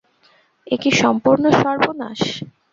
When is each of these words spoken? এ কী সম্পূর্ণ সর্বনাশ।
এ 0.67 0.75
কী 0.81 0.91
সম্পূর্ণ 1.01 1.43
সর্বনাশ। 1.61 2.19